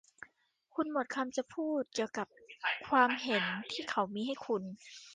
[0.73, 2.27] คุณหมดคำจะพูดเกี่ยวกับ
[2.87, 4.63] ความเห็นที่เขามีให้คุณ